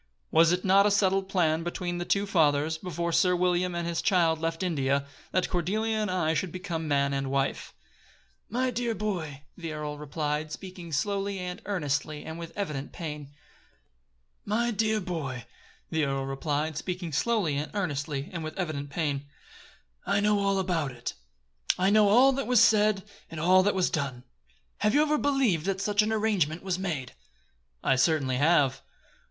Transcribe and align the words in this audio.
"Was 0.31 0.51
it 0.51 0.65
not 0.65 0.87
a 0.87 0.89
settled 0.89 1.29
plan 1.29 1.61
between 1.61 1.99
the 1.99 2.05
two 2.05 2.25
fathers, 2.25 2.79
before 2.79 3.11
Sir 3.11 3.35
William 3.35 3.75
and 3.75 3.85
his 3.87 4.01
child 4.01 4.39
left 4.41 4.63
India, 4.63 5.05
that 5.31 5.47
Cordelia 5.47 5.95
and 5.97 6.09
I 6.09 6.33
should 6.33 6.51
become 6.51 6.87
man 6.87 7.13
and 7.13 7.29
wife?" 7.29 7.75
"My 8.49 8.71
dear 8.71 8.95
boy," 8.95 9.43
the 9.55 9.71
earl 9.73 9.99
replied, 9.99 10.51
speaking 10.51 10.91
slowly 10.91 11.37
and 11.37 11.61
earnestly 11.67 12.25
and 12.25 12.39
with 12.39 12.51
evident 12.57 12.91
pain, 12.91 13.29
"I 14.47 14.71
know 20.19 20.39
all 20.39 20.57
about 20.57 20.91
it; 20.91 21.13
I 21.77 21.91
know 21.91 22.09
all 22.09 22.31
that 22.31 22.47
was 22.47 22.59
said, 22.59 23.03
and 23.29 23.39
all 23.39 23.61
that 23.61 23.75
was 23.75 23.91
done. 23.91 24.23
Have 24.79 24.95
you 24.95 25.03
ever 25.03 25.19
believed 25.19 25.67
that 25.67 25.79
such 25.79 26.01
an 26.01 26.11
arrangement 26.11 26.63
was 26.63 26.79
made?" 26.79 27.13
"I 27.83 27.95
certainly 27.97 28.37
have." 28.37 28.81